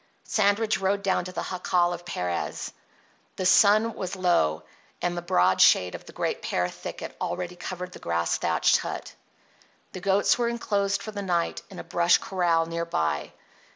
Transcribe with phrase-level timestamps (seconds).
[0.23, 2.73] Sandridge rode down to the jacal of Perez.
[3.35, 4.63] The sun was low,
[4.99, 9.13] and the broad shade of the great pear thicket already covered the grass thatched hut.
[9.91, 13.33] The goats were enclosed for the night in a brush corral near by.